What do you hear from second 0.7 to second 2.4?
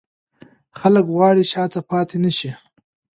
خلک غواړي شاته پاتې نه